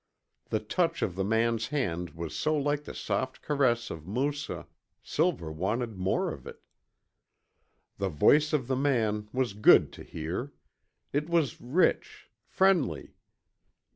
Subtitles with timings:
[0.49, 4.65] The touch of the man's hand was so like the soft caress of Moussa
[5.03, 6.63] Silver wanted more of it.
[7.99, 10.53] The voice of the man was good to hear.
[11.13, 13.13] It was rich, friendly.